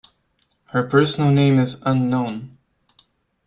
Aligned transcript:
Her 0.71 0.81
personal 0.87 1.29
name 1.29 1.59
is 1.59 1.79
unknown. 1.85 2.57